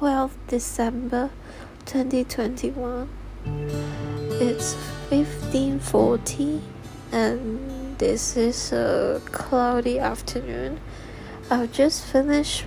12th 0.00 0.30
December 0.48 1.28
2021. 1.84 3.06
It's 4.40 4.72
1540 5.10 6.62
and 7.12 7.98
this 7.98 8.34
is 8.34 8.72
a 8.72 9.20
cloudy 9.26 9.98
afternoon. 9.98 10.80
I've 11.50 11.70
just 11.72 12.02
finished 12.02 12.64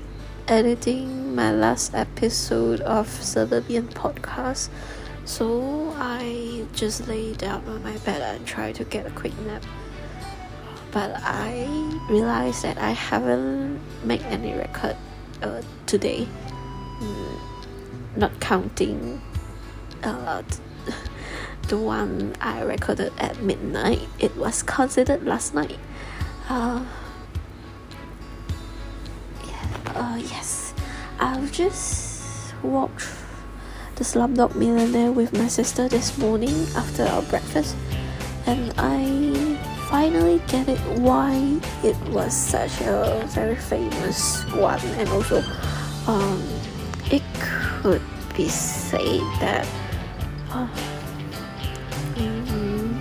editing 0.48 1.34
my 1.34 1.52
last 1.52 1.96
episode 1.96 2.82
of 2.82 3.10
Suburban 3.10 3.88
Podcast. 3.88 4.70
So 5.26 5.92
I 5.98 6.68
just 6.76 7.08
lay 7.08 7.34
down 7.34 7.68
on 7.68 7.82
my 7.82 7.98
bed 8.06 8.22
and 8.22 8.46
try 8.46 8.74
to 8.74 8.84
get 8.84 9.08
a 9.08 9.12
quick 9.12 9.36
nap. 9.40 9.66
But 10.92 11.16
I 11.24 11.66
realized 12.12 12.62
that 12.62 12.78
I 12.78 12.92
haven't 12.92 13.82
made 14.04 14.22
any 14.22 14.54
record 14.54 14.98
uh, 15.42 15.64
today, 15.88 16.28
mm, 17.04 18.18
not 18.18 18.40
counting 18.40 19.22
uh, 20.04 20.44
the 21.68 21.78
one 21.78 22.36
I 22.42 22.62
recorded 22.62 23.14
at 23.18 23.42
midnight. 23.42 24.08
It 24.20 24.36
was 24.36 24.64
considered 24.64 25.26
last 25.26 25.54
night. 25.54 25.80
Uh, 26.50 26.86
yeah, 29.46 29.68
uh, 29.96 30.18
yes, 30.18 30.74
I've 31.20 31.52
just 31.52 32.54
watched 32.64 33.10
the 33.96 34.04
Slumdog 34.04 34.56
Millionaire 34.56 35.12
with 35.12 35.34
my 35.34 35.48
sister 35.48 35.88
this 35.88 36.18
morning 36.18 36.66
after 36.76 37.04
our 37.04 37.22
breakfast, 37.24 37.76
and 38.46 38.74
I 38.78 39.58
finally 39.90 40.42
get 40.48 40.68
it 40.68 40.80
why 41.00 41.60
it 41.84 41.96
was 42.10 42.34
such 42.36 42.82
a 42.82 43.24
very 43.28 43.56
famous 43.56 44.44
one, 44.56 44.82
and 44.98 45.08
also 45.10 45.44
um, 46.08 46.42
it 47.14 47.22
could 47.40 48.02
be 48.36 48.50
said 48.50 49.22
that 49.40 49.68
uh, 50.50 50.68
mm, 52.16 52.98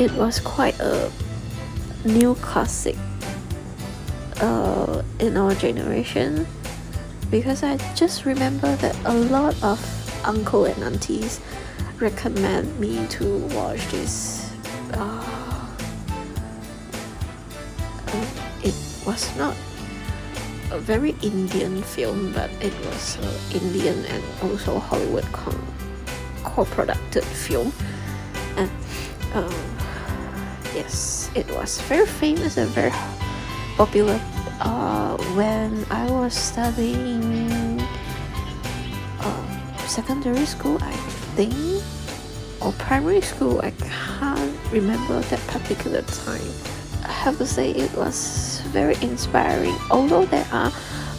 it 0.00 0.10
was 0.12 0.40
quite 0.40 0.78
a 0.80 1.12
new 2.06 2.34
classic 2.36 2.96
uh, 4.40 5.02
in 5.20 5.36
our 5.36 5.54
generation 5.54 6.46
because 7.30 7.62
I 7.62 7.76
just 7.94 8.24
remember 8.24 8.74
that 8.76 8.96
a 9.04 9.12
lot 9.12 9.52
of 9.62 9.78
uncle 10.24 10.64
and 10.64 10.82
aunties 10.82 11.42
recommend 12.00 12.80
me 12.80 13.06
to 13.20 13.38
watch 13.52 13.84
this. 13.90 14.50
Uh, 14.94 15.20
it 18.64 18.74
was 19.04 19.28
not 19.36 19.54
a 20.72 20.78
very 20.80 21.14
Indian 21.20 21.82
film, 21.82 22.32
but 22.32 22.50
it 22.64 22.72
was 22.88 23.20
an 23.20 23.62
Indian 23.62 24.04
and 24.06 24.24
also 24.42 24.78
Hollywood 24.80 25.24
co- 25.32 25.68
co-produced 26.44 27.28
film, 27.28 27.72
and 28.56 28.70
um, 29.34 29.52
yes, 30.74 31.30
it 31.34 31.44
was 31.52 31.80
very 31.82 32.06
famous 32.06 32.56
and 32.56 32.68
very 32.70 32.92
popular 33.76 34.18
uh, 34.60 35.16
when 35.36 35.84
I 35.90 36.10
was 36.10 36.32
studying 36.32 37.80
uh, 39.20 39.86
secondary 39.86 40.46
school, 40.46 40.78
I 40.80 40.92
think, 41.36 41.52
or 42.62 42.72
primary 42.78 43.20
school, 43.20 43.60
I 43.60 43.72
can't 43.76 44.56
remember 44.72 45.20
that 45.20 45.40
particular 45.48 46.02
time. 46.02 46.71
I 47.04 47.10
have 47.10 47.38
to 47.38 47.46
say 47.46 47.70
it 47.70 47.92
was 47.94 48.60
very 48.70 48.94
inspiring, 49.02 49.76
although 49.90 50.24
there 50.24 50.46
are 50.52 50.72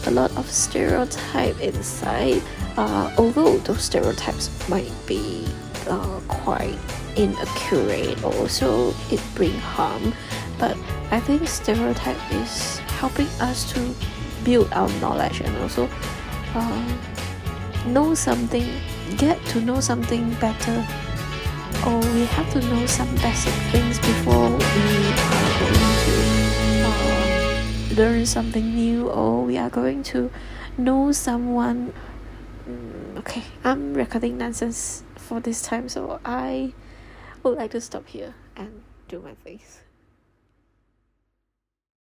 a 0.05 0.11
lot 0.11 0.35
of 0.37 0.49
stereotype 0.49 1.59
inside. 1.59 2.41
Uh, 2.75 3.13
although 3.17 3.57
those 3.59 3.83
stereotypes 3.83 4.49
might 4.67 4.91
be 5.05 5.47
uh, 5.87 6.19
quite 6.27 6.77
inaccurate, 7.15 8.21
also 8.23 8.93
it 9.11 9.21
bring 9.35 9.53
harm. 9.53 10.13
But 10.57 10.77
I 11.11 11.19
think 11.19 11.47
stereotype 11.47 12.17
is 12.31 12.79
helping 12.99 13.27
us 13.39 13.71
to 13.73 13.95
build 14.43 14.71
our 14.73 14.89
knowledge 14.99 15.41
and 15.41 15.55
also 15.57 15.89
uh, 16.55 16.97
know 17.87 18.15
something, 18.15 18.67
get 19.17 19.43
to 19.47 19.61
know 19.61 19.79
something 19.79 20.33
better, 20.35 20.85
or 21.85 21.99
we 22.13 22.25
have 22.25 22.51
to 22.53 22.61
know 22.61 22.85
some 22.85 23.13
basic 23.15 23.53
things 23.71 23.99
before 23.99 24.49
we 24.49 25.32
going 25.71 25.95
to 26.05 26.85
uh, 26.85 27.95
learn 27.95 28.25
something 28.25 28.75
new, 28.75 29.09
or 29.09 29.43
we 29.43 29.57
are 29.57 29.69
going 29.69 30.03
to 30.03 30.31
know 30.77 31.11
someone. 31.11 31.93
Mm, 32.67 33.17
okay, 33.19 33.43
I'm 33.63 33.93
recording 33.93 34.37
nonsense 34.37 35.03
for 35.15 35.39
this 35.39 35.61
time, 35.61 35.89
so 35.89 36.19
I 36.25 36.73
would 37.43 37.57
like 37.57 37.71
to 37.71 37.81
stop 37.81 38.07
here 38.07 38.35
and 38.55 38.83
do 39.07 39.19
my 39.19 39.33
things. 39.43 39.79